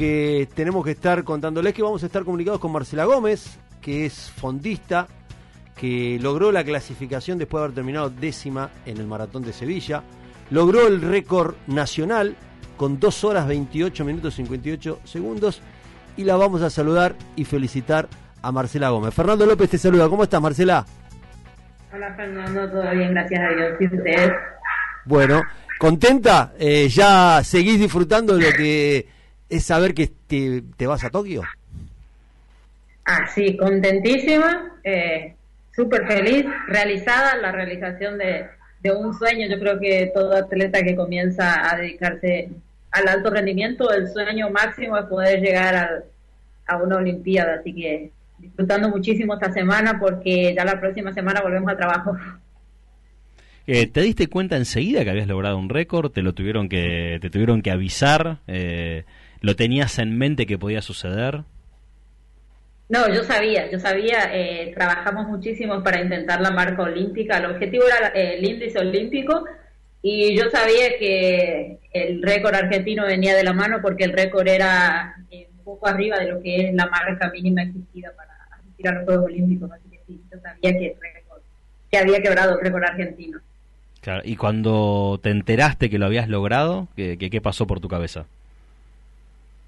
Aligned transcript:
que 0.00 0.48
tenemos 0.54 0.82
que 0.82 0.92
estar 0.92 1.22
contándoles 1.24 1.74
que 1.74 1.82
vamos 1.82 2.02
a 2.02 2.06
estar 2.06 2.24
comunicados 2.24 2.58
con 2.58 2.72
Marcela 2.72 3.04
Gómez, 3.04 3.58
que 3.82 4.06
es 4.06 4.30
fondista, 4.30 5.06
que 5.76 6.18
logró 6.22 6.50
la 6.52 6.64
clasificación 6.64 7.36
después 7.36 7.60
de 7.60 7.64
haber 7.64 7.74
terminado 7.74 8.08
décima 8.08 8.70
en 8.86 8.96
el 8.96 9.06
Maratón 9.06 9.42
de 9.42 9.52
Sevilla, 9.52 10.02
logró 10.48 10.86
el 10.86 11.02
récord 11.02 11.54
nacional 11.66 12.34
con 12.78 12.98
2 12.98 13.24
horas 13.24 13.46
28 13.46 14.02
minutos 14.06 14.36
58 14.36 15.00
segundos 15.04 15.60
y 16.16 16.24
la 16.24 16.36
vamos 16.36 16.62
a 16.62 16.70
saludar 16.70 17.14
y 17.36 17.44
felicitar 17.44 18.08
a 18.40 18.50
Marcela 18.52 18.88
Gómez. 18.88 19.12
Fernando 19.12 19.44
López 19.44 19.68
te 19.68 19.76
saluda, 19.76 20.08
¿cómo 20.08 20.22
estás 20.22 20.40
Marcela? 20.40 20.86
Hola 21.92 22.14
Fernando, 22.14 22.70
todo 22.70 22.90
bien, 22.92 23.12
gracias 23.12 23.38
a 23.38 23.54
Dios. 23.54 23.72
¿Y 23.78 23.84
ustedes? 23.84 24.32
Bueno, 25.04 25.42
¿contenta? 25.78 26.54
Eh, 26.58 26.88
¿Ya 26.88 27.44
seguís 27.44 27.78
disfrutando 27.78 28.38
de 28.38 28.50
lo 28.50 28.56
que 28.56 29.19
es 29.50 29.64
saber 29.64 29.94
que 29.94 30.10
te, 30.26 30.86
vas 30.86 31.04
a 31.04 31.10
Tokio. 31.10 31.42
Ah, 33.04 33.26
sí, 33.34 33.56
contentísima, 33.56 34.78
eh, 34.84 35.34
súper 35.74 36.06
feliz, 36.06 36.46
realizada 36.68 37.36
la 37.36 37.52
realización 37.52 38.18
de, 38.18 38.46
un 38.94 39.12
sueño. 39.12 39.46
Yo 39.48 39.58
creo 39.58 39.78
que 39.78 40.10
todo 40.14 40.34
atleta 40.34 40.82
que 40.82 40.96
comienza 40.96 41.70
a 41.70 41.76
dedicarse 41.76 42.48
al 42.92 43.08
alto 43.08 43.30
rendimiento, 43.30 43.92
el 43.92 44.08
sueño 44.08 44.48
máximo 44.50 44.96
es 44.96 45.04
poder 45.04 45.40
llegar 45.40 46.04
a 46.66 46.76
una 46.76 46.96
Olimpiada. 46.96 47.56
Así 47.60 47.74
que 47.74 48.10
disfrutando 48.38 48.88
muchísimo 48.88 49.34
esta 49.34 49.52
semana 49.52 49.98
porque 49.98 50.54
ya 50.54 50.64
la 50.64 50.80
próxima 50.80 51.12
semana 51.12 51.42
volvemos 51.42 51.68
al 51.68 51.76
trabajo. 51.76 52.16
Eh, 53.66 53.86
¿Te 53.86 54.00
diste 54.00 54.28
cuenta 54.28 54.56
enseguida 54.56 55.04
que 55.04 55.10
habías 55.10 55.28
logrado 55.28 55.58
un 55.58 55.68
récord? 55.68 56.10
¿Te 56.10 56.22
lo 56.22 56.32
tuvieron 56.32 56.68
que, 56.68 57.18
te 57.20 57.30
tuvieron 57.30 57.62
que 57.62 57.70
avisar? 57.70 58.38
Eh, 58.46 59.04
¿Lo 59.40 59.56
tenías 59.56 59.98
en 59.98 60.16
mente 60.16 60.46
que 60.46 60.58
podía 60.58 60.82
suceder? 60.82 61.42
No, 62.90 63.08
yo 63.08 63.22
sabía, 63.22 63.70
yo 63.70 63.78
sabía, 63.78 64.34
eh, 64.34 64.72
trabajamos 64.74 65.28
muchísimo 65.28 65.82
para 65.82 66.02
intentar 66.02 66.40
la 66.40 66.50
marca 66.50 66.82
olímpica, 66.82 67.38
el 67.38 67.46
objetivo 67.46 67.84
era 67.86 68.08
eh, 68.08 68.34
el 68.38 68.44
índice 68.44 68.80
olímpico 68.80 69.44
y 70.02 70.36
yo 70.36 70.50
sabía 70.50 70.98
que 70.98 71.78
el 71.92 72.20
récord 72.20 72.52
argentino 72.52 73.06
venía 73.06 73.36
de 73.36 73.44
la 73.44 73.52
mano 73.52 73.78
porque 73.80 74.02
el 74.02 74.12
récord 74.12 74.48
era 74.48 75.14
eh, 75.30 75.48
un 75.56 75.64
poco 75.64 75.86
arriba 75.86 76.18
de 76.18 76.32
lo 76.32 76.42
que 76.42 76.66
es 76.66 76.74
la 76.74 76.86
marca 76.86 77.30
mínima 77.30 77.62
existida 77.62 78.10
para 78.16 78.32
asistir 78.58 78.88
a 78.88 78.92
los 78.92 79.04
Juegos 79.04 79.26
Olímpicos, 79.26 79.70
así 79.70 79.88
que 79.88 80.00
sí, 80.08 80.20
yo 80.32 80.40
sabía 80.40 80.72
que, 80.72 80.86
el 80.86 81.00
récord, 81.00 81.42
que 81.92 81.98
había 81.98 82.20
quebrado 82.20 82.58
el 82.58 82.64
récord 82.64 82.82
argentino. 82.82 83.38
Claro, 84.00 84.22
y 84.24 84.34
cuando 84.34 85.20
te 85.22 85.30
enteraste 85.30 85.90
que 85.90 85.98
lo 85.98 86.06
habías 86.06 86.28
logrado, 86.28 86.88
¿qué, 86.96 87.16
qué 87.18 87.40
pasó 87.40 87.68
por 87.68 87.78
tu 87.78 87.86
cabeza? 87.86 88.26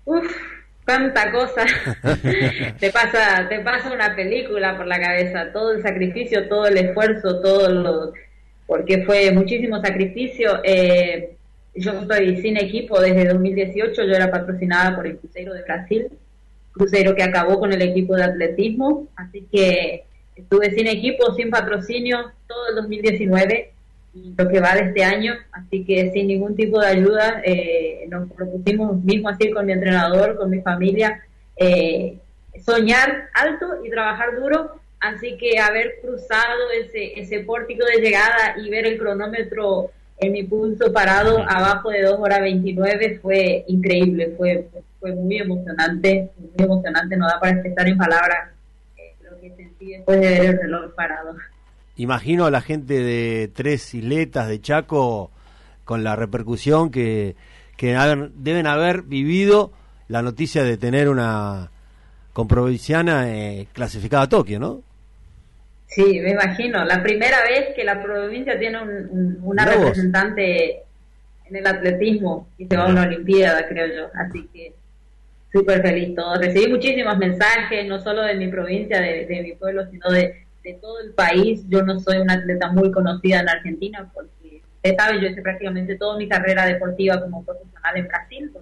Uf, 0.04 0.36
cuánta 0.84 1.30
cosa. 1.32 1.64
te 2.80 2.90
pasa, 2.90 3.48
te 3.48 3.60
pasa 3.60 3.92
una 3.92 4.14
película 4.14 4.76
por 4.76 4.86
la 4.86 5.00
cabeza, 5.00 5.52
todo 5.52 5.72
el 5.72 5.82
sacrificio, 5.82 6.48
todo 6.48 6.66
el 6.66 6.76
esfuerzo, 6.78 7.40
todo 7.40 7.68
lo, 7.68 8.12
porque 8.66 9.04
fue 9.04 9.30
muchísimo 9.32 9.80
sacrificio. 9.80 10.60
Eh, 10.64 11.36
yo 11.74 11.92
estoy 11.92 12.40
sin 12.42 12.56
equipo 12.56 13.00
desde 13.00 13.28
2018, 13.28 14.04
yo 14.04 14.12
era 14.12 14.30
patrocinada 14.30 14.94
por 14.94 15.06
el 15.06 15.16
Cruzeiro 15.18 15.54
de 15.54 15.62
Brasil, 15.62 16.08
Cruzeiro 16.72 17.14
que 17.14 17.22
acabó 17.22 17.58
con 17.58 17.72
el 17.72 17.82
equipo 17.82 18.14
de 18.14 18.24
atletismo, 18.24 19.08
así 19.16 19.46
que 19.50 20.04
estuve 20.36 20.70
sin 20.72 20.86
equipo, 20.86 21.34
sin 21.34 21.50
patrocinio 21.50 22.32
todo 22.46 22.68
el 22.68 22.76
2019 22.76 23.71
lo 24.14 24.48
que 24.48 24.60
va 24.60 24.74
de 24.74 24.88
este 24.88 25.04
año, 25.04 25.34
así 25.52 25.84
que 25.84 26.10
sin 26.12 26.26
ningún 26.26 26.54
tipo 26.54 26.80
de 26.80 26.86
ayuda 26.86 27.40
eh, 27.44 28.06
nos 28.10 28.30
propusimos 28.30 29.02
mismo 29.02 29.28
así 29.28 29.50
con 29.50 29.66
mi 29.66 29.72
entrenador, 29.72 30.36
con 30.36 30.50
mi 30.50 30.60
familia, 30.60 31.22
eh, 31.56 32.18
soñar 32.62 33.30
alto 33.34 33.66
y 33.84 33.90
trabajar 33.90 34.36
duro, 34.38 34.80
así 35.00 35.36
que 35.38 35.58
haber 35.58 35.94
cruzado 36.02 36.70
ese, 36.78 37.18
ese 37.18 37.40
pórtico 37.40 37.86
de 37.86 38.02
llegada 38.02 38.56
y 38.58 38.68
ver 38.68 38.86
el 38.86 38.98
cronómetro 38.98 39.90
en 40.18 40.32
mi 40.32 40.44
pulso 40.44 40.92
parado 40.92 41.38
abajo 41.48 41.90
de 41.90 42.02
2 42.02 42.20
horas 42.20 42.40
29 42.42 43.18
fue 43.20 43.64
increíble, 43.66 44.34
fue, 44.36 44.68
fue 45.00 45.12
muy 45.14 45.38
emocionante, 45.38 46.30
muy 46.36 46.64
emocionante, 46.64 47.16
no 47.16 47.26
da 47.26 47.40
para 47.40 47.54
expresar 47.54 47.88
en 47.88 47.96
palabras 47.96 48.50
eh, 48.98 49.14
lo 49.22 49.40
que 49.40 49.50
sentí 49.56 49.92
después 49.92 50.20
de 50.20 50.28
ver 50.28 50.44
el 50.44 50.58
reloj 50.58 50.94
parado 50.94 51.34
imagino 51.96 52.46
a 52.46 52.50
la 52.50 52.60
gente 52.60 52.94
de 53.02 53.50
Tres 53.52 53.94
Isletas, 53.94 54.48
de 54.48 54.60
Chaco, 54.60 55.30
con 55.84 56.04
la 56.04 56.16
repercusión 56.16 56.90
que, 56.90 57.36
que 57.76 57.96
deben 58.34 58.66
haber 58.66 59.02
vivido 59.02 59.72
la 60.08 60.22
noticia 60.22 60.62
de 60.62 60.76
tener 60.76 61.08
una 61.08 61.70
comprovinciana 62.32 63.30
eh, 63.30 63.66
clasificada 63.72 64.24
a 64.24 64.28
Tokio, 64.28 64.58
¿no? 64.58 64.82
Sí, 65.86 66.20
me 66.20 66.30
imagino. 66.30 66.84
La 66.84 67.02
primera 67.02 67.42
vez 67.42 67.74
que 67.76 67.84
la 67.84 68.02
provincia 68.02 68.58
tiene 68.58 68.78
una 69.42 69.66
representante 69.66 70.82
en 71.44 71.56
el 71.56 71.66
atletismo 71.66 72.48
y 72.56 72.66
se 72.66 72.76
va 72.76 72.84
a 72.84 72.88
una 72.88 73.02
Olimpiada, 73.02 73.68
creo 73.68 73.86
yo. 73.86 74.10
Así 74.14 74.48
que 74.54 74.72
súper 75.52 75.82
feliz 75.82 76.14
todo. 76.14 76.36
Recibí 76.36 76.72
muchísimos 76.72 77.18
mensajes, 77.18 77.86
no 77.86 78.00
solo 78.00 78.22
de 78.22 78.36
mi 78.36 78.48
provincia, 78.48 79.00
de 79.00 79.42
mi 79.42 79.52
pueblo, 79.52 79.84
sino 79.90 80.10
de, 80.10 80.46
de 80.62 80.74
todo 80.74 81.00
el 81.00 81.12
país. 81.12 81.64
Yo 81.68 81.82
no 81.82 82.00
soy 82.00 82.18
una 82.18 82.34
atleta 82.34 82.70
muy 82.72 82.90
conocida 82.90 83.40
en 83.40 83.48
Argentina 83.48 84.10
porque, 84.14 84.62
usted 84.76 84.96
sabe, 84.96 85.20
yo 85.20 85.28
hice 85.28 85.42
prácticamente 85.42 85.96
toda 85.96 86.16
mi 86.16 86.28
carrera 86.28 86.66
deportiva 86.66 87.20
como 87.20 87.44
profesional 87.44 87.96
en 87.96 88.08
Brasil. 88.08 88.52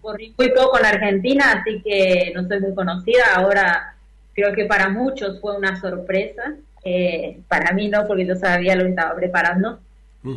Corrí 0.00 0.34
muy 0.36 0.50
poco 0.50 0.78
en 0.78 0.86
Argentina, 0.86 1.44
así 1.52 1.80
que 1.82 2.32
no 2.34 2.46
soy 2.46 2.60
muy 2.60 2.74
conocida. 2.74 3.24
Ahora 3.34 3.94
creo 4.34 4.52
que 4.52 4.66
para 4.66 4.88
muchos 4.88 5.40
fue 5.40 5.56
una 5.56 5.80
sorpresa. 5.80 6.54
Eh, 6.84 7.40
para 7.48 7.72
mí 7.72 7.88
no, 7.88 8.06
porque 8.06 8.26
yo 8.26 8.36
sabía 8.36 8.76
lo 8.76 8.84
que 8.84 8.90
estaba 8.90 9.14
preparando. 9.16 9.80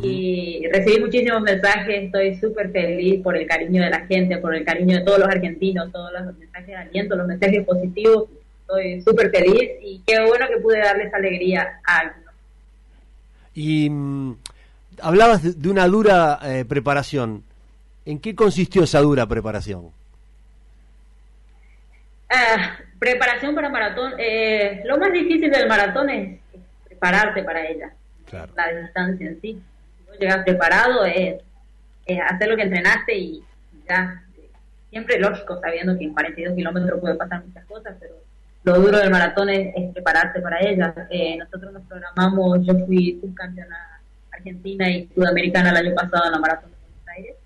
Y 0.02 0.68
recibí 0.70 1.00
muchísimos 1.00 1.40
mensajes, 1.40 2.04
estoy 2.04 2.36
súper 2.36 2.70
feliz 2.72 3.22
por 3.22 3.34
el 3.38 3.46
cariño 3.46 3.82
de 3.82 3.88
la 3.88 4.04
gente, 4.04 4.36
por 4.36 4.54
el 4.54 4.62
cariño 4.62 4.98
de 4.98 5.02
todos 5.02 5.18
los 5.18 5.28
argentinos, 5.28 5.90
todos 5.90 6.12
los 6.12 6.36
mensajes 6.36 6.66
de 6.66 6.76
aliento, 6.76 7.16
los 7.16 7.26
mensajes 7.26 7.64
positivos 7.64 8.24
estoy 8.68 9.02
súper 9.02 9.30
feliz 9.30 9.70
y 9.82 10.02
qué 10.06 10.20
bueno 10.26 10.46
que 10.48 10.60
pude 10.60 10.78
darles 10.78 11.12
alegría 11.12 11.80
a 11.84 11.98
algunos. 12.00 12.34
Y 13.54 13.88
mm, 13.88 14.36
hablabas 15.02 15.60
de, 15.60 15.68
una 15.68 15.86
dura 15.86 16.38
eh, 16.42 16.64
preparación. 16.68 17.42
¿En 18.04 18.20
qué 18.20 18.34
consistió 18.34 18.84
esa 18.84 19.00
dura 19.00 19.26
preparación? 19.26 19.90
Ah, 22.30 22.78
preparación 22.98 23.54
para 23.54 23.68
maratón. 23.70 24.14
Eh, 24.18 24.82
lo 24.84 24.98
más 24.98 25.12
difícil 25.12 25.50
del 25.50 25.68
maratón 25.68 26.10
es, 26.10 26.38
prepararte 26.84 27.42
para 27.42 27.66
ella. 27.66 27.92
La 28.54 28.80
distancia 28.82 29.26
en 29.26 29.40
sí. 29.40 29.62
Si 29.98 30.10
no 30.10 30.14
llegas 30.18 30.44
preparado 30.44 31.04
es, 31.06 31.40
hacer 32.30 32.48
lo 32.48 32.56
que 32.56 32.62
entrenaste 32.62 33.16
y 33.16 33.42
ya. 33.88 34.22
Siempre 34.90 35.18
lógico, 35.18 35.60
sabiendo 35.60 35.98
que 35.98 36.04
en 36.04 36.12
42 36.14 36.54
kilómetros 36.54 37.00
puede 37.00 37.14
pasar 37.14 37.44
muchas 37.44 37.64
cosas, 37.66 37.97
lo 38.64 38.80
duro 38.80 38.98
del 38.98 39.10
maratón 39.10 39.48
es, 39.50 39.92
prepararse 39.92 40.40
para 40.40 40.60
ella. 40.60 40.94
Eh, 41.10 41.36
nosotros 41.36 41.72
nos 41.72 41.82
programamos, 41.84 42.66
yo 42.66 42.74
fui 42.86 43.18
subcampeona 43.20 44.00
argentina 44.30 44.90
y 44.90 45.08
sudamericana 45.14 45.70
el 45.70 45.86
año 45.86 45.94
pasado 45.94 46.26
en 46.26 46.32
la 46.32 46.38
maratón 46.38 46.70
de 46.70 46.76
Buenos 46.76 47.08
Aires. 47.16 47.36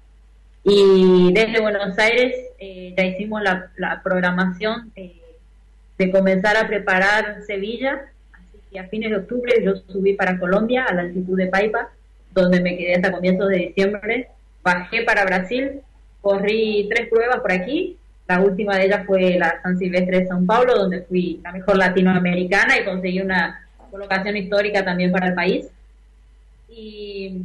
Y 0.65 1.33
desde 1.33 1.61
Buenos 1.61 1.99
Aires 1.99 2.35
eh, 2.59 2.95
ya 2.97 3.05
hicimos 3.05 3.43
la, 3.43 4.01
programación 4.03 4.93
eh, 4.97 5.21
de 5.99 6.11
comenzar 6.11 6.57
a 6.57 6.67
preparar 6.67 7.43
Sevilla. 7.47 8.03
Así 8.33 8.59
que 8.71 8.79
a 8.79 8.89
fines 8.89 9.11
de 9.11 9.17
octubre 9.17 9.53
yo 9.65 9.77
subí 9.89 10.15
para 10.15 10.39
Colombia, 10.39 10.85
a 10.85 10.95
la 10.95 11.03
altitud 11.03 11.37
de 11.37 11.47
Paipa, 11.47 11.91
donde 12.33 12.61
me 12.61 12.77
quedé 12.77 12.97
hasta 12.97 13.13
comienzos 13.13 13.49
de 13.49 13.59
diciembre. 13.59 14.29
Bajé 14.63 15.03
para 15.03 15.25
Brasil, 15.25 15.81
corrí 16.21 16.89
tres 16.89 17.09
pruebas 17.09 17.41
por 17.41 17.53
aquí, 17.53 17.99
la 18.33 18.41
última 18.41 18.77
de 18.77 18.87
ellas 18.87 19.05
fue 19.07 19.37
la 19.39 19.61
San 19.63 19.79
Silvestre 19.79 20.21
de 20.21 20.29
São 20.29 20.47
Paulo, 20.47 20.75
donde 20.75 21.03
fui 21.03 21.41
la 21.45 21.53
mejor 21.53 21.77
latinoamericana 21.77 22.79
y 22.79 22.85
conseguí 22.85 23.21
una 23.21 23.69
colocación 23.91 24.37
histórica 24.37 24.85
también 24.85 25.13
para 25.13 25.29
el 25.29 25.35
país. 25.35 25.67
Y 26.71 27.43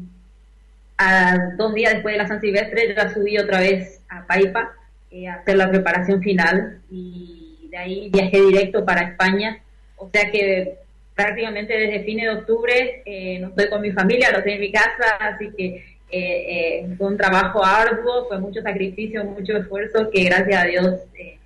a, 0.97 1.51
dos 1.57 1.73
días 1.73 1.94
después 1.94 2.13
de 2.13 2.21
la 2.21 2.27
San 2.27 2.39
Silvestre 2.39 2.95
ya 2.95 3.09
subí 3.09 3.38
otra 3.38 3.59
vez 3.59 4.01
a 4.07 4.25
Paipa 4.25 4.71
eh, 5.12 5.27
a 5.27 5.35
hacer 5.35 5.57
la 5.57 5.69
preparación 5.69 6.21
final 6.21 6.79
y 6.89 7.67
de 7.69 7.77
ahí 7.77 8.09
viajé 8.09 8.41
directo 8.41 8.85
para 8.85 9.01
España. 9.01 9.59
O 9.97 10.09
sea 10.09 10.31
que 10.31 10.77
prácticamente 11.15 11.77
desde 11.77 12.06
fines 12.06 12.25
de 12.25 12.39
octubre 12.39 13.01
eh, 13.06 13.39
no 13.39 13.50
estoy 13.50 13.69
con 13.69 13.81
mi 13.81 13.91
familia, 13.91 14.31
no 14.31 14.38
estoy 14.38 14.53
en 14.53 14.62
mi 14.62 14.71
casa, 14.71 15.17
así 15.19 15.50
que 15.57 15.96
eh, 16.09 16.80
eh, 16.80 16.95
fue 16.98 17.07
un 17.07 17.18
trabajo 17.18 17.63
arduo, 17.63 18.27
fue 18.27 18.39
mucho 18.39 18.62
sacrificio, 18.62 19.25
mucho 19.25 19.57
esfuerzo, 19.57 20.09
que 20.09 20.24
gracias 20.24 20.63
a 20.63 20.65
Dios 20.65 20.86
eh, 21.15 21.38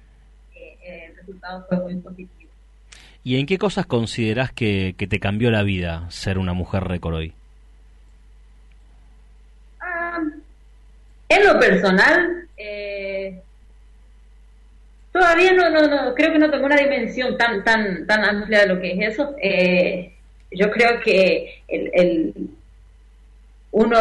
eh, 0.55 1.05
el 1.09 1.15
resultado 1.15 1.65
fue 1.67 1.79
muy 1.79 1.95
positivo. 1.95 2.51
¿Y 3.23 3.39
en 3.39 3.45
qué 3.45 3.57
cosas 3.57 3.85
consideras 3.85 4.51
que, 4.51 4.95
te 4.97 5.19
cambió 5.19 5.51
la 5.51 5.63
vida 5.63 6.09
ser 6.09 6.37
una 6.37 6.53
mujer 6.53 6.83
récord 6.83 7.15
hoy? 7.15 7.33
Ah, 9.79 10.19
en 11.29 11.45
lo 11.45 11.59
personal, 11.59 12.47
todavía 15.11 15.53
no, 15.53 15.69
no, 15.69 15.87
no, 15.87 16.15
creo 16.15 16.31
que 16.31 16.39
no 16.39 16.49
tengo 16.49 16.65
una 16.65 16.77
dimensión 16.77 17.37
tan, 17.37 17.63
tan, 17.63 18.05
tan 18.07 18.23
amplia 18.23 18.61
de 18.61 18.67
lo 18.67 18.79
que 18.79 18.93
es 18.93 19.13
eso. 19.13 19.35
Eh, 19.41 20.13
yo 20.51 20.69
creo 20.71 20.99
que 20.99 21.63
el, 21.67 22.49
uno, 23.71 23.97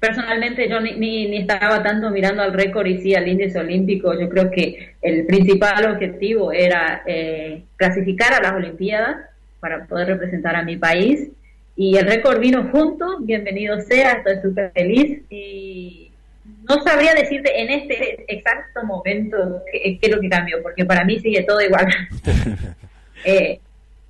personalmente 0.00 0.68
yo 0.68 0.80
ni, 0.80 0.94
ni, 0.96 1.36
estaba 1.38 1.82
tanto 1.82 2.10
mirando 2.10 2.42
al 2.42 2.52
récord 2.52 2.86
y 2.86 3.00
sí 3.00 3.14
al 3.14 3.28
índice 3.28 3.58
olímpico, 3.58 4.18
yo 4.18 4.28
creo 4.28 4.50
que 4.50 4.94
el 5.00 5.26
principal 5.26 5.92
objetivo 5.92 6.52
era 6.52 7.02
eh, 7.06 7.62
clasificar 7.76 8.34
a 8.34 8.42
las 8.42 8.52
Olimpiadas 8.52 9.16
para 9.60 9.86
poder 9.86 10.08
representar 10.08 10.56
a 10.56 10.64
mi 10.64 10.76
país. 10.76 11.28
Y 11.76 11.96
el 11.96 12.06
récord 12.06 12.40
vino 12.40 12.68
junto, 12.70 13.20
bienvenido 13.20 13.80
sea, 13.80 14.12
estoy 14.12 14.42
súper 14.42 14.72
feliz. 14.72 15.22
Y 15.30 16.10
no 16.68 16.82
sabría 16.82 17.14
decirte 17.14 17.60
en 17.60 17.70
este 17.70 18.24
exacto 18.28 18.84
momento 18.84 19.62
qué, 19.70 19.98
es 20.00 20.10
lo 20.10 20.20
que 20.20 20.28
cambió, 20.28 20.60
porque 20.62 20.84
para 20.84 21.04
mí 21.04 21.20
sigue 21.20 21.44
todo 21.44 21.60
igual. 21.60 21.86
eh, 23.24 23.60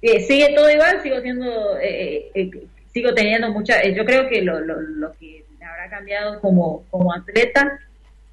eh, 0.00 0.20
sigue 0.20 0.54
todo 0.54 0.70
igual, 0.70 1.00
sigo 1.02 1.20
siendo, 1.20 1.78
eh, 1.80 2.50
sigo 2.92 3.14
teniendo 3.14 3.50
mucha, 3.50 3.82
yo 3.84 4.04
creo 4.04 4.28
que 4.28 4.42
lo, 4.42 4.60
lo, 4.60 4.80
lo, 4.80 5.12
que 5.12 5.44
habrá 5.60 5.88
cambiado 5.88 6.40
como, 6.40 6.84
como 6.90 7.12
atleta 7.12 7.78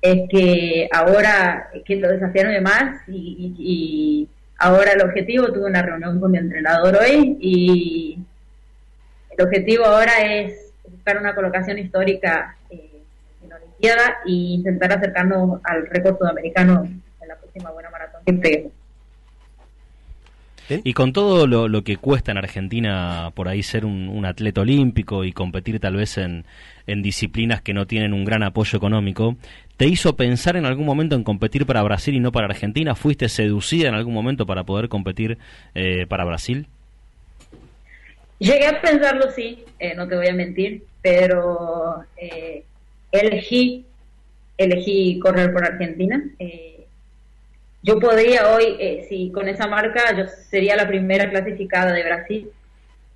es 0.01 0.29
que 0.29 0.89
ahora 0.91 1.69
que 1.85 1.95
lo 1.97 2.09
desafiaron 2.09 2.53
de 2.53 2.61
más 2.61 3.01
y, 3.07 4.27
ahora 4.57 4.91
el 4.91 5.01
objetivo, 5.01 5.51
tuve 5.53 5.65
una 5.65 5.81
reunión 5.81 6.19
con 6.19 6.31
mi 6.31 6.37
entrenador 6.37 6.97
hoy 6.97 7.37
y 7.39 8.19
el 9.37 9.45
objetivo 9.45 9.85
ahora 9.85 10.11
es 10.25 10.73
buscar 10.83 11.17
una 11.17 11.33
colocación 11.33 11.79
histórica 11.79 12.57
en 12.69 13.49
la 13.49 13.55
Olimpiada 13.55 14.17
e 14.25 14.31
intentar 14.31 14.91
acercarnos 14.91 15.61
al 15.63 15.87
récord 15.87 16.17
sudamericano 16.17 16.83
en 17.21 17.27
la 17.27 17.35
próxima 17.37 17.71
buena 17.71 17.89
maratón 17.89 18.21
que 18.25 18.33
peguemos. 18.33 18.78
Y 20.83 20.93
con 20.93 21.13
todo 21.13 21.47
lo, 21.47 21.83
que 21.83 21.97
cuesta 21.97 22.31
en 22.31 22.37
Argentina 22.37 23.31
por 23.33 23.47
ahí 23.47 23.63
ser 23.63 23.85
un, 23.85 24.25
atleta 24.25 24.61
olímpico 24.61 25.23
y 25.23 25.31
competir 25.31 25.79
tal 25.79 25.95
vez 25.95 26.17
en, 26.17 26.45
disciplinas 26.87 27.61
que 27.61 27.73
no 27.73 27.85
tienen 27.85 28.13
un 28.13 28.25
gran 28.25 28.43
apoyo 28.43 28.77
económico, 28.77 29.35
¿te 29.77 29.87
hizo 29.87 30.15
pensar 30.15 30.57
en 30.57 30.65
algún 30.65 30.85
momento 30.85 31.15
en 31.15 31.23
competir 31.23 31.65
para 31.65 31.83
Brasil 31.83 32.15
y 32.15 32.19
no 32.19 32.31
para 32.31 32.47
Argentina? 32.47 32.95
¿Fuiste 32.95 33.29
seducida 33.29 33.89
en 33.89 33.95
algún 33.95 34.13
momento 34.13 34.45
para 34.45 34.63
poder 34.63 34.89
competir 34.89 35.37
eh, 35.75 36.05
para 36.07 36.25
Brasil? 36.25 36.67
Llegué 38.39 38.67
a 38.67 38.81
pensarlo, 38.81 39.29
sí, 39.31 39.65
eh, 39.79 39.93
no 39.95 40.07
te 40.07 40.15
voy 40.15 40.27
a 40.27 40.33
mentir, 40.33 40.83
pero 41.01 42.05
eh, 42.15 42.63
elegí, 43.11 43.85
elegí 44.57 45.19
correr 45.19 45.51
por 45.51 45.65
Argentina. 45.65 46.23
Eh, 46.39 46.68
yo 47.81 47.99
podría 47.99 48.49
hoy, 48.53 48.75
eh, 48.79 49.05
si 49.07 49.31
con 49.31 49.47
esa 49.47 49.67
marca, 49.67 50.15
yo 50.17 50.25
sería 50.27 50.75
la 50.75 50.87
primera 50.87 51.29
clasificada 51.29 51.93
de 51.93 52.03
Brasil, 52.03 52.49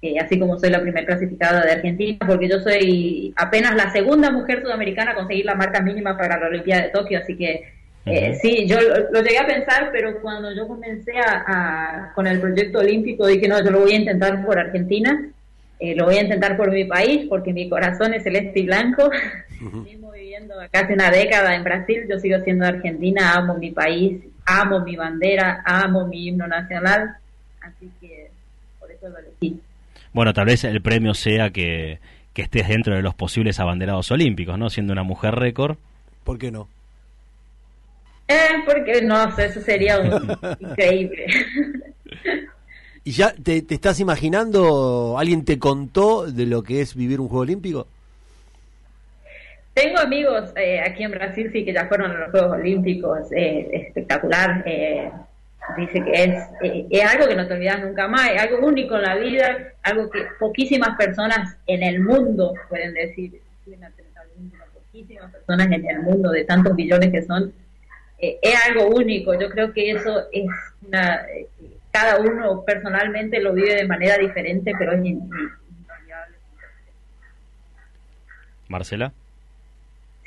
eh, 0.01 0.15
así 0.19 0.39
como 0.39 0.57
soy 0.57 0.69
la 0.69 0.81
primera 0.81 1.06
clasificada 1.06 1.65
de 1.65 1.71
Argentina, 1.71 2.18
porque 2.25 2.48
yo 2.48 2.60
soy 2.60 3.33
apenas 3.36 3.75
la 3.75 3.92
segunda 3.92 4.31
mujer 4.31 4.62
sudamericana 4.62 5.12
a 5.12 5.15
conseguir 5.15 5.45
la 5.45 5.56
marca 5.56 5.81
mínima 5.81 6.18
para 6.18 6.39
la 6.39 6.48
Olimpiada 6.48 6.83
de 6.83 6.89
Tokio, 6.89 7.19
así 7.19 7.36
que 7.36 7.74
eh, 8.06 8.38
sí, 8.42 8.65
yo 8.68 8.77
lo, 9.12 9.21
llegué 9.21 9.39
a 9.39 9.48
pensar, 9.48 9.89
pero 9.92 10.21
cuando 10.21 10.54
yo 10.54 10.68
comencé 10.68 11.13
a, 11.19 12.12
con 12.16 12.27
el 12.27 12.39
proyecto 12.39 12.80
olímpico 12.80 13.27
dije, 13.27 13.48
no, 13.48 13.63
yo 13.63 13.71
lo 13.71 13.81
voy 13.81 13.94
a 13.94 14.00
intentar 14.00 14.45
por 14.45 14.59
Argentina, 14.59 15.30
lo 15.95 16.06
voy 16.06 16.16
a 16.16 16.21
intentar 16.21 16.56
por 16.56 16.71
mi 16.71 16.86
país, 16.86 17.25
porque 17.27 17.51
mi 17.51 17.68
corazón 17.68 18.13
es 18.13 18.24
celeste 18.24 18.62
y 18.62 18.66
blanco. 18.66 19.09
Mismo 19.59 20.12
viviendo 20.13 20.56
casi 20.71 20.94
una 20.94 21.12
década 21.12 21.56
en 21.56 21.63
Brasil, 21.66 22.06
yo 22.09 22.19
sigo 22.19 22.39
siendo 22.39 22.66
argentina, 22.66 23.33
amo 23.33 23.56
mi 23.56 23.71
país 23.71 24.21
amo 24.45 24.80
mi 24.81 24.95
bandera, 24.95 25.63
amo 25.66 26.07
mi 26.07 26.28
himno 26.28 26.48
nacional, 26.48 27.16
así 27.62 27.92
que 28.00 28.30
por 28.80 28.92
eso 28.92 29.10
lo 29.10 29.18
elegí. 29.18 29.60
Bueno, 30.12 30.34
tal 30.34 30.45
vez 30.45 30.63
el 30.63 30.81
premio 30.81 31.13
sea 31.13 31.50
que, 31.50 32.00
que 32.34 32.44
estés 32.44 32.68
dentro 32.68 32.95
de 32.95 33.01
los 33.01 33.16
posibles 33.16 33.60
abanderados 33.60 34.12
olímpicos, 34.12 34.57
¿no? 34.57 34.69
Siendo 34.69 34.94
una 34.94 35.04
mujer 35.04 35.36
récord. 35.36 35.78
¿Por 36.24 36.38
qué 36.38 36.51
no? 36.51 36.68
Eh, 38.28 38.63
porque 38.66 39.01
no, 39.01 39.38
eso 39.38 39.62
sería 39.62 40.00
increíble. 40.60 41.25
¿Y 43.04 43.12
ya 43.12 43.34
te, 43.34 43.62
te, 43.62 43.75
estás 43.75 44.00
imaginando, 44.00 45.18
alguien 45.18 45.44
te 45.44 45.60
contó 45.60 46.31
de 46.31 46.45
lo 46.45 46.63
que 46.63 46.81
es 46.81 46.95
vivir 46.95 47.19
un 47.19 47.28
Juego 47.28 47.42
Olímpico? 47.42 47.88
Tengo 49.73 49.97
amigos 49.97 50.51
eh, 50.55 50.81
aquí 50.81 51.03
en 51.03 51.11
Brasil, 51.11 51.49
sí, 51.51 51.65
que 51.65 51.73
ya 51.73 51.87
fueron 51.87 52.11
a 52.11 52.19
los 52.19 52.31
Juegos 52.31 52.51
Olímpicos, 52.51 53.31
eh, 53.31 53.69
espectacular. 53.87 54.61
Eh, 54.67 55.09
dice 55.77 56.03
que 56.03 56.11
es, 56.11 56.43
es 56.91 57.11
algo 57.11 57.27
que 57.27 57.35
no 57.35 57.47
te 57.47 57.55
olvidas 57.55 57.81
nunca 57.81 58.07
más, 58.07 58.29
es 58.31 58.41
algo 58.41 58.67
único 58.67 58.95
en 58.97 59.01
la 59.01 59.15
vida, 59.15 59.73
algo 59.81 60.09
que 60.11 60.25
poquísimas 60.39 60.95
personas 60.95 61.57
en 61.65 61.81
el 61.81 62.01
mundo 62.01 62.53
pueden 62.69 62.93
decir. 62.93 63.41
Poquísimas 64.73 65.31
personas 65.31 65.67
en 65.71 65.89
el 65.89 65.99
mundo, 66.01 66.29
de 66.29 66.43
tantos 66.43 66.75
billones 66.75 67.09
que 67.11 67.23
son, 67.23 67.51
es 68.19 68.69
algo 68.69 68.89
único. 68.89 69.33
Yo 69.33 69.49
creo 69.49 69.73
que 69.73 69.89
eso 69.91 70.27
es 70.31 70.45
una. 70.87 71.25
cada 71.91 72.19
uno 72.19 72.63
personalmente 72.63 73.41
lo 73.41 73.53
vive 73.53 73.73
de 73.73 73.87
manera 73.87 74.17
diferente, 74.19 74.73
pero 74.77 74.91
es 74.91 75.03
inviable. 75.03 75.57
Marcela. 78.67 79.13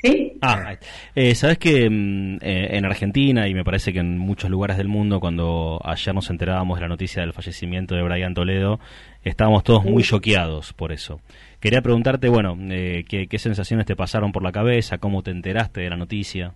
¿Sí? 0.01 0.37
Ah, 0.41 0.75
eh, 1.15 1.33
sabes 1.33 1.57
que 1.57 1.89
mm, 1.89 2.37
eh, 2.41 2.67
en 2.71 2.85
Argentina 2.85 3.47
y 3.47 3.53
me 3.53 3.63
parece 3.63 3.91
que 3.91 3.99
en 3.99 4.17
muchos 4.17 4.49
lugares 4.49 4.77
del 4.77 4.87
mundo, 4.87 5.19
cuando 5.19 5.81
ayer 5.83 6.13
nos 6.13 6.29
enterábamos 6.29 6.77
de 6.77 6.81
la 6.81 6.87
noticia 6.87 7.21
del 7.21 7.33
fallecimiento 7.33 7.95
de 7.95 8.03
Brian 8.03 8.35
Toledo, 8.35 8.79
estábamos 9.23 9.63
todos 9.63 9.83
muy 9.85 10.03
choqueados 10.03 10.73
por 10.73 10.91
eso. 10.91 11.19
Quería 11.59 11.81
preguntarte, 11.81 12.29
bueno, 12.29 12.55
eh, 12.69 13.05
¿qué, 13.07 13.39
sensaciones 13.39 13.87
te 13.87 13.95
pasaron 13.95 14.31
por 14.31 14.43
la 14.43 14.51
cabeza? 14.51 14.99
¿Cómo 14.99 15.23
te 15.23 15.31
enteraste 15.31 15.81
de 15.81 15.89
la 15.89 15.97
noticia? 15.97 16.53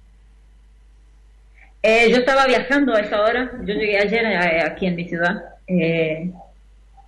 yo 1.84 2.18
estaba 2.18 2.46
viajando 2.46 2.94
a 2.94 3.00
esa 3.00 3.20
hora, 3.24 3.52
yo 3.66 3.74
llegué 3.74 3.98
ayer 3.98 4.24
aquí 4.64 4.86
en 4.86 4.96
mi 4.96 5.08
ciudad. 5.08 5.42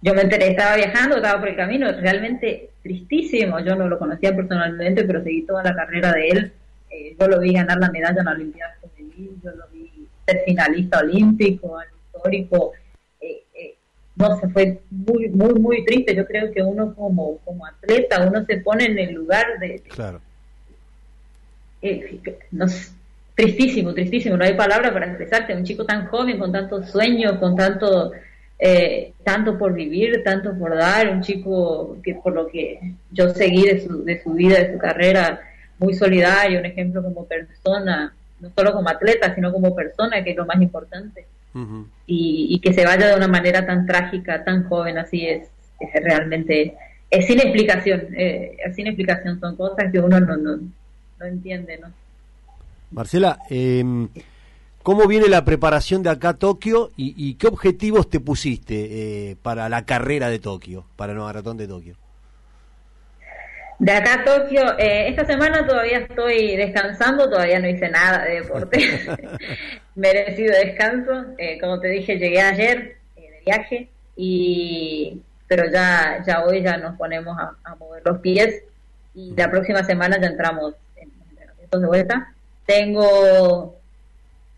Yo 0.03 0.13
me 0.13 0.21
enteré, 0.21 0.49
estaba 0.49 0.75
viajando, 0.75 1.15
estaba 1.15 1.39
por 1.39 1.47
el 1.47 1.55
camino, 1.55 1.89
realmente 1.93 2.71
tristísimo. 2.83 3.59
Yo 3.61 3.73
no 3.75 3.87
lo 3.87 3.97
conocía 3.97 4.35
personalmente, 4.35 5.05
pero 5.05 5.23
seguí 5.23 5.43
toda 5.43 5.63
la 5.63 5.73
carrera 5.73 6.11
de 6.11 6.27
él. 6.27 6.51
Eh, 6.89 7.15
yo 7.17 7.27
lo 7.29 7.39
vi 7.39 7.53
ganar 7.53 7.77
la 7.79 7.89
medalla 7.89 8.19
en 8.19 8.25
la 8.25 8.31
Olimpiada 8.31 8.75
Juvenil, 8.81 9.31
yo 9.41 9.51
lo 9.51 9.65
vi 9.71 9.89
ser 10.25 10.41
finalista 10.45 10.99
olímpico, 10.99 11.77
histórico. 12.13 12.73
Eh, 13.21 13.43
eh, 13.55 13.75
no, 14.17 14.37
se 14.41 14.49
fue 14.49 14.81
muy, 14.89 15.29
muy, 15.29 15.53
muy 15.53 15.85
triste. 15.85 16.13
Yo 16.13 16.25
creo 16.25 16.51
que 16.51 16.61
uno 16.61 16.93
como, 16.93 17.37
como 17.37 17.65
atleta, 17.65 18.27
uno 18.27 18.43
se 18.45 18.57
pone 18.57 18.87
en 18.87 18.99
el 18.99 19.13
lugar 19.13 19.57
de... 19.61 19.81
Claro. 19.87 20.19
no, 22.51 22.65
tristísimo, 23.35 23.93
tristísimo. 23.93 24.35
No 24.35 24.43
hay 24.43 24.55
palabra 24.55 24.91
para 24.91 25.05
expresarte. 25.05 25.55
Un 25.55 25.63
chico 25.63 25.85
tan 25.85 26.07
joven, 26.07 26.37
con 26.37 26.51
tantos 26.51 26.89
sueños, 26.89 27.37
con 27.39 27.55
tanto 27.55 28.11
eh, 28.65 29.11
tanto 29.25 29.57
por 29.57 29.73
vivir, 29.73 30.23
tanto 30.23 30.57
por 30.57 30.73
dar, 30.73 31.09
un 31.09 31.21
chico 31.21 31.97
que 32.01 32.15
por 32.15 32.31
lo 32.31 32.47
que 32.47 32.79
yo 33.11 33.27
seguí 33.31 33.63
de 33.63 33.81
su, 33.81 34.05
de 34.05 34.23
su 34.23 34.31
vida, 34.31 34.57
de 34.57 34.71
su 34.71 34.77
carrera, 34.79 35.41
muy 35.79 35.93
solidario, 35.93 36.59
un 36.59 36.65
ejemplo 36.65 37.03
como 37.03 37.25
persona, 37.25 38.13
no 38.39 38.49
solo 38.55 38.71
como 38.71 38.87
atleta, 38.87 39.35
sino 39.35 39.51
como 39.51 39.75
persona, 39.75 40.23
que 40.23 40.31
es 40.31 40.37
lo 40.37 40.45
más 40.45 40.61
importante. 40.61 41.25
y, 42.07 42.57
que 42.63 42.71
se 42.71 42.85
vaya 42.85 43.07
de 43.09 43.17
una 43.17 43.27
manera 43.27 43.65
tan 43.65 43.85
trágica, 43.85 44.45
tan 44.45 44.63
joven, 44.69 44.97
así 44.97 45.27
es, 45.27 45.49
es 45.81 46.01
realmente, 46.01 46.77
es 47.11 47.27
sin 47.27 47.41
explicación, 47.41 48.07
eh, 48.15 48.55
es 48.65 48.75
sin 48.77 48.87
explicación, 48.87 49.41
son 49.41 49.57
cosas 49.57 49.91
que 49.91 49.99
uno 49.99 50.21
no, 50.21 50.37
no, 50.37 50.57
no 51.19 51.25
entiende, 51.25 51.79
¿no? 51.79 51.89
Marcela, 52.91 53.39
eh, 53.49 53.83
¿Cómo 54.83 55.07
viene 55.07 55.29
la 55.29 55.45
preparación 55.45 56.03
de 56.03 56.09
acá 56.09 56.29
a 56.29 56.33
Tokio 56.33 56.91
y, 56.97 57.35
qué 57.35 57.47
objetivos 57.47 58.09
te 58.09 58.19
pusiste 58.19 58.75
eh, 59.31 59.37
para 59.41 59.69
la 59.69 59.85
carrera 59.85 60.29
de 60.29 60.39
Tokio, 60.39 60.85
para 60.97 61.13
el 61.13 61.19
maratón 61.19 61.55
de 61.55 61.67
Tokio? 61.67 61.95
De 63.79 63.91
acá 63.91 64.15
a 64.15 64.23
Tokio, 64.25 64.77
eh, 64.77 65.07
esta 65.07 65.25
semana 65.25 65.65
todavía 65.65 65.99
estoy 65.99 66.57
descansando, 66.57 67.29
todavía 67.29 67.59
no 67.59 67.69
hice 67.69 67.89
nada 67.89 68.25
de 68.25 68.41
deporte, 68.41 68.77
merecido 69.95 70.53
descanso. 70.53 71.27
Eh, 71.37 71.57
como 71.61 71.79
te 71.79 71.87
dije, 71.87 72.17
llegué 72.17 72.41
ayer 72.41 72.97
de 73.15 73.41
viaje, 73.45 73.89
y 74.17 75.21
pero 75.47 75.69
ya, 75.71 76.23
ya 76.25 76.43
hoy 76.43 76.61
ya 76.61 76.77
nos 76.77 76.97
ponemos 76.97 77.37
a, 77.37 77.75
mover 77.75 78.01
los 78.05 78.19
pies 78.19 78.63
y 79.13 79.33
la 79.35 79.49
próxima 79.49 79.83
semana 79.83 80.19
ya 80.19 80.27
entramos 80.27 80.73
en 80.95 81.11
entrenamientos 81.29 81.81
de 81.81 81.87
vuelta. 81.87 82.33
Tengo 82.65 83.75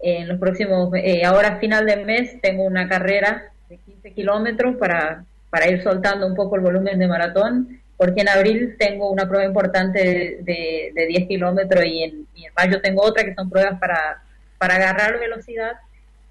en 0.05 0.27
los 0.27 0.39
próximos, 0.39 0.93
eh, 0.93 1.25
ahora 1.25 1.57
final 1.57 1.87
de 1.87 1.97
mes 1.97 2.39
tengo 2.39 2.63
una 2.63 2.87
carrera 2.87 3.51
de 3.67 3.77
15 3.79 4.11
kilómetros 4.13 4.75
para, 4.75 5.25
para 5.49 5.67
ir 5.67 5.81
soltando 5.81 6.27
un 6.27 6.35
poco 6.35 6.57
el 6.57 6.61
volumen 6.61 6.99
de 6.99 7.07
maratón, 7.07 7.81
porque 7.97 8.21
en 8.21 8.29
abril 8.29 8.75
tengo 8.77 9.09
una 9.09 9.27
prueba 9.27 9.45
importante 9.45 9.99
de, 10.43 10.91
de, 10.93 11.05
10 11.07 11.27
kilómetros 11.27 11.83
y 11.85 12.03
en, 12.03 12.27
y 12.35 12.45
en, 12.45 12.53
mayo 12.55 12.79
tengo 12.81 13.01
otra 13.01 13.23
que 13.23 13.33
son 13.33 13.49
pruebas 13.49 13.79
para, 13.79 14.21
para 14.59 14.75
agarrar 14.75 15.19
velocidad 15.19 15.73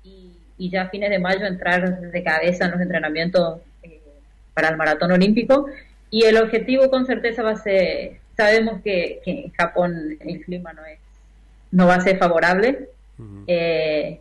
y, 0.04 0.30
ya 0.56 0.82
a 0.82 0.88
fines 0.88 1.10
de 1.10 1.18
mayo 1.18 1.44
entrar 1.44 2.00
de 2.00 2.22
cabeza 2.22 2.66
en 2.66 2.70
los 2.70 2.80
entrenamientos 2.80 3.58
eh, 3.82 4.00
para 4.54 4.68
el 4.68 4.76
maratón 4.76 5.10
olímpico. 5.10 5.66
Y 6.10 6.24
el 6.24 6.36
objetivo 6.36 6.90
con 6.90 7.06
certeza 7.06 7.42
va 7.42 7.50
a 7.50 7.56
ser, 7.56 8.20
sabemos 8.36 8.80
que, 8.82 9.20
en 9.26 9.50
Japón 9.50 10.16
el 10.20 10.44
clima 10.44 10.72
no 10.72 10.84
es 10.86 11.00
no 11.72 11.88
va 11.88 11.96
a 11.96 12.00
ser 12.00 12.18
favorable, 12.18 12.88
eh, 13.46 14.20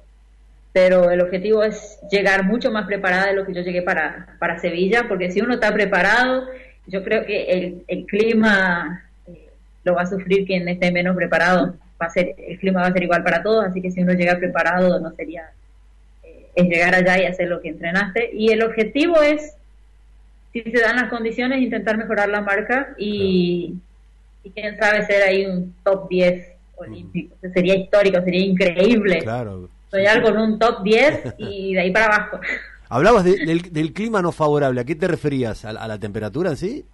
pero 0.74 1.12
el 1.12 1.22
objetivo 1.22 1.64
es 1.64 2.00
llegar 2.12 2.44
mucho 2.44 2.72
más 2.72 2.86
preparada 2.86 3.28
de 3.28 3.34
lo 3.34 3.46
que 3.46 3.54
yo 3.54 3.62
llegué 3.62 3.84
para, 3.84 4.36
para 4.40 4.58
Sevilla, 4.58 5.06
porque 5.08 5.32
si 5.32 5.40
uno 5.40 5.54
está 5.54 5.72
preparado, 5.72 6.48
yo 6.88 7.04
creo 7.04 7.26
que 7.26 7.44
el, 7.44 7.84
el 7.88 8.06
clima 8.06 9.06
eh, 9.28 9.50
lo 9.84 9.94
va 9.94 10.02
a 10.02 10.08
sufrir 10.08 10.46
quien 10.46 10.68
esté 10.68 10.92
menos 10.92 11.16
preparado. 11.16 11.76
Va 12.02 12.08
a 12.08 12.10
ser, 12.10 12.34
el 12.38 12.58
clima 12.58 12.82
va 12.82 12.88
a 12.88 12.94
ser 12.94 13.04
igual 13.04 13.24
para 13.24 13.44
todos, 13.44 13.66
así 13.66 13.82
que 13.82 13.92
si 13.92 14.02
uno 14.02 14.14
llega 14.14 14.38
preparado 14.38 15.00
no 15.00 15.12
sería 15.12 15.52
eh, 16.24 16.48
es 16.56 16.68
llegar 16.68 16.96
allá 16.96 17.22
y 17.22 17.26
hacer 17.26 17.48
lo 17.50 17.62
que 17.62 17.70
entrenaste. 17.70 18.32
Y 18.34 18.52
el 18.52 18.64
objetivo 18.64 19.22
es, 19.22 19.56
si 20.54 20.64
se 20.64 20.82
dan 20.82 20.96
las 20.96 21.10
condiciones, 21.10 21.62
intentar 21.62 21.98
mejorar 21.98 22.30
la 22.30 22.42
marca 22.42 22.96
y, 22.98 23.76
y 24.44 24.50
quién 24.50 24.76
sabe 24.80 25.06
ser 25.06 25.22
ahí 25.22 25.46
un 25.46 25.76
top 25.84 26.10
10 26.10 26.53
olímpico. 26.76 27.36
sería 27.54 27.76
histórico, 27.76 28.22
sería 28.24 28.46
increíble. 28.46 29.20
Claro. 29.20 29.70
Soñar 29.90 30.22
con 30.22 30.38
un 30.38 30.60
top 30.60 30.84
10 30.84 31.36
y 31.38 31.74
de 31.76 31.80
ahí 31.80 31.92
para 31.92 32.06
abajo. 32.06 32.40
Hablabas 32.90 33.24
del, 33.24 33.94
clima 33.94 34.22
no 34.22 34.32
favorable, 34.32 34.82
¿a 34.82 34.84
qué 34.84 34.96
te 34.96 35.08
referías? 35.08 35.66
¿A, 35.66 35.74
la 35.74 35.98
temperatura 36.00 36.52
en 36.52 36.58
sí? 36.58 36.86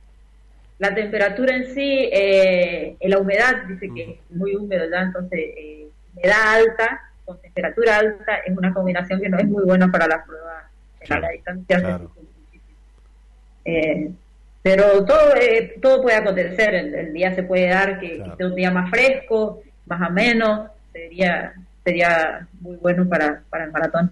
La 0.77 0.95
temperatura 0.95 1.55
en 1.55 1.73
sí, 1.73 2.09
eh, 2.11 2.95
la 3.01 3.19
humedad, 3.19 3.63
dice 3.67 3.89
que 3.93 4.11
es 4.11 4.35
muy 4.35 4.55
húmedo 4.55 4.89
ya, 4.89 5.01
entonces 5.01 5.39
eh, 5.39 5.87
humedad 6.15 6.53
alta 6.53 7.01
con 7.29 7.39
temperatura 7.41 7.97
alta 7.99 8.37
es 8.37 8.57
una 8.57 8.73
combinación 8.73 9.21
que 9.21 9.29
no 9.29 9.37
es 9.37 9.45
muy 9.45 9.63
buena 9.63 9.91
para 9.91 10.07
la 10.07 10.25
prueba 10.25 10.67
a 11.09 11.19
la 11.19 11.29
distancia. 11.29 12.01
Eh, 13.65 14.09
pero 14.63 15.05
todo 15.05 15.35
eh, 15.35 15.75
todo 15.79 16.01
puede 16.01 16.17
acontecer, 16.17 16.73
el, 16.73 17.13
día 17.13 17.35
se 17.35 17.43
puede 17.43 17.67
dar 17.67 17.99
que, 17.99 18.23
que, 18.23 18.29
esté 18.29 18.45
un 18.45 18.55
día 18.55 18.71
más 18.71 18.89
fresco, 18.89 19.61
más 19.89 20.01
ameno, 20.01 20.67
sería 20.93 21.53
sería 21.83 22.47
muy 22.61 22.75
bueno 22.77 23.07
para, 23.07 23.41
para 23.49 23.65
el 23.65 23.71
maratón. 23.71 24.11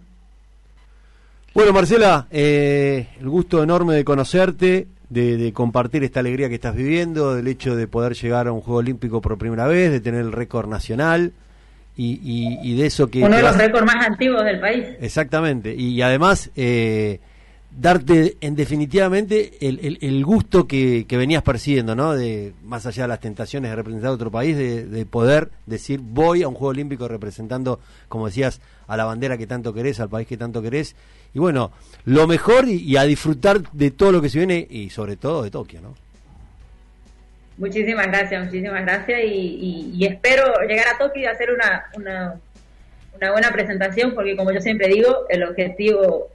Bueno, 1.54 1.74
Marcela, 1.74 2.28
eh, 2.32 3.08
el 3.20 3.30
gusto 3.30 3.64
enorme 3.64 3.96
de 3.96 4.04
conocerte, 4.04 4.88
de, 5.10 5.52
compartir 5.54 6.04
esta 6.04 6.20
alegría 6.20 6.50
que 6.50 6.56
estás 6.56 6.76
viviendo, 6.76 7.36
del 7.36 7.48
hecho 7.48 7.76
de 7.76 7.88
poder 7.88 8.14
llegar 8.14 8.48
a 8.48 8.52
un 8.52 8.62
Juego 8.62 8.80
Olímpico 8.80 9.22
por 9.22 9.38
primera 9.38 9.66
vez, 9.66 9.92
de 9.92 10.00
tener 10.00 10.22
el 10.22 10.32
récord 10.32 10.68
nacional 10.68 11.34
y, 11.96 12.20
y, 12.62 12.78
de 12.78 12.86
eso 12.86 13.08
que... 13.10 13.24
Uno 13.24 13.38
de 13.38 13.42
los 13.42 13.58
récords 13.58 13.86
más 13.86 14.06
antiguos 14.06 14.44
del 14.44 14.60
país. 14.60 14.86
Exactamente, 15.00 15.74
y, 15.74 16.00
además 16.02 16.52
eh, 16.56 17.20
darte 17.80 18.38
en 18.42 18.56
definitivamente 18.56 19.52
el, 19.62 20.00
el, 20.02 20.26
gusto 20.26 20.68
que, 20.68 21.06
que, 21.08 21.16
venías 21.16 21.44
persiguiendo, 21.44 21.96
¿no? 21.96 22.16
De, 22.16 22.54
más 22.64 22.88
allá 22.88 23.04
de 23.04 23.10
las 23.10 23.20
tentaciones 23.20 23.70
de 23.70 23.76
representar 23.76 24.10
a 24.10 24.14
otro 24.14 24.32
país, 24.32 24.58
de, 24.58 25.06
poder 25.06 25.50
decir 25.68 26.00
voy 26.02 26.42
a 26.42 26.48
un 26.48 26.56
Juego 26.56 26.70
Olímpico 26.70 27.08
representando, 27.08 27.80
como 28.10 28.26
decías, 28.26 28.62
a 28.88 28.98
la 28.98 29.06
bandera 29.06 29.38
que 29.38 29.46
tanto 29.46 29.74
querés, 29.74 30.00
al 30.00 30.10
país 30.10 30.28
que 30.28 30.38
tanto 30.38 30.62
querés. 30.62 30.96
Y 31.36 31.40
bueno, 31.40 31.72
lo 32.06 32.26
mejor 32.26 32.68
y, 32.68 32.98
a 32.98 33.04
disfrutar 33.04 33.62
de 33.72 33.92
todo 33.92 34.12
lo 34.12 34.22
que 34.22 34.30
se 34.30 34.40
viene 34.40 34.66
y 34.68 34.90
sobre 34.90 35.16
todo 35.16 35.44
de 35.44 35.52
Tokio, 35.52 35.82
¿no? 35.82 35.96
Muchísimas 37.58 38.08
gracias, 38.08 38.46
muchísimas 38.46 38.82
gracias 38.84 39.22
y, 39.24 39.92
y 39.94 40.06
espero 40.06 40.54
llegar 40.68 40.88
a 40.88 40.98
Tokio 40.98 41.24
y 41.24 41.26
hacer 41.26 41.52
una, 41.52 41.86
una, 41.96 42.36
una 43.16 43.32
buena 43.32 43.52
presentación 43.52 44.14
porque 44.14 44.36
como 44.36 44.52
yo 44.52 44.62
siempre 44.62 44.88
digo, 44.88 45.26
el 45.30 45.44
objetivo 45.44 46.30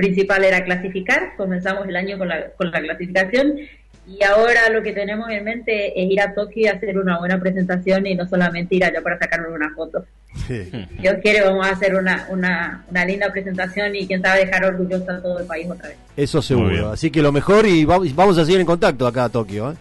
principal 0.00 0.44
era 0.44 0.64
clasificar, 0.64 1.36
comenzamos 1.36 1.86
el 1.86 1.94
año 1.94 2.16
con 2.16 2.28
la, 2.28 2.50
con 2.52 2.70
la 2.70 2.80
clasificación 2.80 3.58
y 4.06 4.24
ahora 4.24 4.70
lo 4.70 4.82
que 4.82 4.92
tenemos 4.92 5.28
en 5.30 5.44
mente 5.44 6.00
es 6.00 6.10
ir 6.10 6.20
a 6.20 6.34
Tokio 6.34 6.62
y 6.62 6.66
hacer 6.66 6.98
una 6.98 7.18
buena 7.18 7.38
presentación 7.38 8.06
y 8.06 8.14
no 8.14 8.26
solamente 8.26 8.74
ir 8.74 8.84
allá 8.84 9.02
para 9.02 9.18
sacarnos 9.18 9.52
una 9.52 9.70
foto. 9.74 10.04
Si 10.46 10.70
Dios 11.00 11.16
quiere, 11.22 11.42
vamos 11.42 11.66
a 11.66 11.70
hacer 11.70 11.94
una, 11.94 12.26
una, 12.30 12.84
una, 12.88 13.04
linda 13.04 13.30
presentación 13.30 13.94
y 13.94 14.06
quién 14.06 14.22
sabe 14.22 14.46
dejar 14.46 14.64
orgulloso 14.64 15.10
a 15.10 15.20
todo 15.20 15.38
el 15.38 15.46
país 15.46 15.68
otra 15.70 15.88
vez. 15.88 15.98
Eso 16.16 16.40
seguro. 16.40 16.90
Así 16.90 17.10
que 17.10 17.20
lo 17.20 17.30
mejor 17.30 17.66
y 17.66 17.84
vamos 17.84 18.38
a 18.38 18.44
seguir 18.44 18.60
en 18.60 18.66
contacto 18.66 19.06
acá 19.06 19.24
a 19.24 19.28
Tokio. 19.28 19.72
¿eh? 19.72 19.74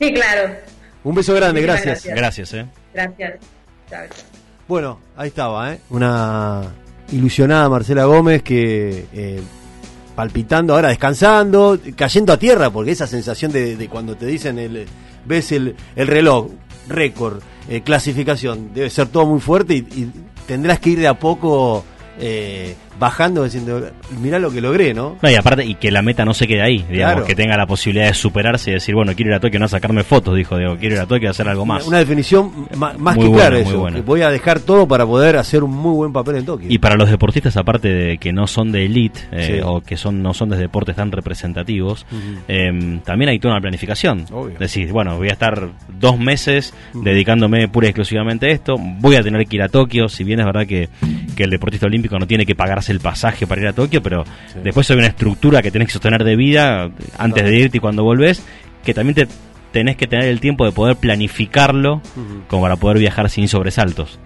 Sí, 0.00 0.14
claro. 0.14 0.54
Un 1.02 1.14
beso 1.14 1.34
grande, 1.34 1.60
gracias. 1.60 2.06
Gracias, 2.06 2.54
¿eh? 2.54 2.66
Gracias. 2.94 3.40
Bueno, 4.68 5.00
ahí 5.16 5.28
estaba, 5.28 5.72
¿eh? 5.74 5.80
Una 5.90 6.72
ilusionada 7.12 7.68
Marcela 7.68 8.04
Gómez 8.04 8.42
que 8.42 9.06
eh, 9.12 9.40
palpitando 10.14 10.74
ahora, 10.74 10.88
descansando, 10.88 11.78
cayendo 11.96 12.32
a 12.32 12.38
tierra, 12.38 12.70
porque 12.70 12.92
esa 12.92 13.06
sensación 13.06 13.52
de, 13.52 13.88
cuando 13.90 14.16
te 14.16 14.26
dicen, 14.26 14.58
el, 14.58 14.86
ves 15.24 15.52
el, 15.52 15.74
el 15.96 16.06
reloj, 16.06 16.48
récord, 16.88 17.40
eh, 17.68 17.82
clasificación, 17.82 18.72
debe 18.74 18.90
ser 18.90 19.08
todo 19.08 19.26
muy 19.26 19.40
fuerte 19.40 19.74
y, 19.74 20.10
tendrás 20.46 20.78
que 20.78 20.90
ir 20.90 21.00
de 21.00 21.08
a 21.08 21.18
poco 21.18 21.84
eh, 22.18 22.76
bajando 22.98 23.44
diciendo, 23.44 23.90
mira 24.20 24.38
lo 24.38 24.50
que 24.50 24.60
logré, 24.60 24.94
¿no? 24.94 25.16
y 25.22 25.34
aparte, 25.34 25.64
y 25.64 25.74
que 25.74 25.90
la 25.90 26.02
meta 26.02 26.24
no 26.24 26.34
se 26.34 26.46
quede 26.46 26.62
ahí, 26.62 26.84
digamos, 26.88 27.24
que 27.24 27.34
tenga 27.34 27.56
la 27.56 27.66
posibilidad 27.66 28.06
de 28.06 28.14
superarse 28.14 28.70
y 28.70 28.74
decir, 28.74 28.94
bueno, 28.94 29.12
quiero 29.14 29.30
ir 29.30 29.36
a 29.36 29.40
Tokio, 29.40 29.58
no 29.58 29.66
a 29.66 29.68
sacarme 29.68 30.04
fotos, 30.04 30.36
dijo, 30.36 30.56
digo, 30.56 30.76
quiero 30.76 30.96
ir 30.96 31.00
a 31.00 31.06
Tokio 31.06 31.28
a 31.28 31.30
hacer 31.30 31.48
algo 31.48 31.66
más. 31.66 31.86
Una, 31.86 31.98
definición 31.98 32.68
más, 32.76 33.16
que 33.16 33.30
clara 33.30 33.58
eso, 33.58 33.88
voy 34.04 34.22
a 34.22 34.30
dejar 34.30 34.60
todo 34.60 34.86
para 34.86 35.06
poder 35.06 35.36
hacer 35.36 35.62
un 35.62 35.70
muy 35.70 35.94
buen 35.94 36.12
papel 36.12 36.36
en 36.36 36.44
Tokio. 36.44 36.68
Y 36.70 36.78
para 36.78 36.96
los 36.96 37.10
deportistas, 37.10 37.56
aparte 37.56 37.88
de 37.88 38.18
que 38.18 38.32
no 38.32 38.46
son 38.46 38.72
de 38.72 38.84
elite, 38.84 39.20
eh, 39.32 39.62
o 39.64 39.80
que 39.80 39.96
son 39.96 40.22
no 40.22 40.34
son 40.34 40.50
de 40.50 40.56
deportes 40.56 40.96
tan 40.96 41.10
representativos, 41.12 42.06
em, 42.48 43.00
también 43.00 43.30
hay 43.30 43.38
toda 43.38 43.54
una 43.54 43.60
planificación. 43.60 44.26
Obvio. 44.32 44.58
Decir, 44.58 44.92
bueno, 44.92 45.16
voy 45.16 45.28
a 45.28 45.32
estar 45.32 45.68
dos 45.98 46.18
meses 46.18 46.74
dedicándome 46.92 47.68
pura 47.68 47.86
y 47.86 47.90
exclusivamente 47.90 48.46
a 48.46 48.50
esto, 48.50 48.76
voy 48.78 49.16
a 49.16 49.22
tener 49.22 49.46
que 49.46 49.56
ir 49.56 49.62
a 49.62 49.68
Tokio, 49.68 50.08
si 50.08 50.24
bien 50.24 50.40
es 50.40 50.46
verdad 50.46 50.66
que, 50.66 50.88
que 51.36 51.44
el 51.44 51.50
deportista 51.50 51.86
olímpico 51.86 52.18
no 52.18 52.26
tiene 52.26 52.46
que 52.46 52.54
el 52.90 53.00
pasaje 53.00 53.46
para 53.46 53.60
ir 53.60 53.68
a 53.68 53.72
Tokio, 53.72 54.02
pero 54.02 54.24
después 54.62 54.90
hay 54.90 54.96
una 54.96 55.08
estructura 55.08 55.62
que 55.62 55.70
tenés 55.70 55.88
que 55.88 55.92
sostener 55.92 56.24
de 56.24 56.36
vida 56.36 56.90
antes 57.18 57.44
de 57.44 57.56
irte 57.56 57.78
y 57.78 57.80
cuando 57.80 58.04
volvés, 58.04 58.42
que 58.84 58.94
también 58.94 59.14
te 59.14 59.28
tenés 59.72 59.96
que 59.96 60.06
tener 60.06 60.26
el 60.26 60.38
tiempo 60.38 60.64
de 60.64 60.72
poder 60.72 60.96
planificarlo 60.96 62.00
como 62.48 62.62
para 62.62 62.76
poder 62.76 62.98
viajar 62.98 63.28
sin 63.28 63.48
sobresaltos. 63.48 64.20